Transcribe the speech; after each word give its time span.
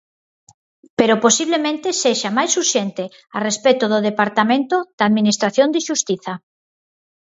Pero 0.97 1.21
posiblemente 1.25 1.87
sexa 2.01 2.29
máis 2.37 2.51
urxente 2.61 3.03
a 3.37 3.39
respecto 3.47 3.85
do 3.93 3.99
departamento 4.09 4.75
da 4.97 5.03
Administración 5.09 5.67
de 5.71 5.79
xustiza. 5.87 6.33